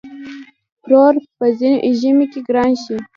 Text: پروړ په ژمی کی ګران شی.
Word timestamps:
پروړ 0.83 1.13
په 1.37 1.45
ژمی 1.99 2.25
کی 2.31 2.39
ګران 2.47 2.71
شی. 2.83 2.97